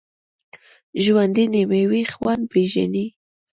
ژوندي 1.03 1.45
د 1.53 1.55
میوې 1.69 2.01
خوند 2.13 2.43
پېژني 2.51 3.05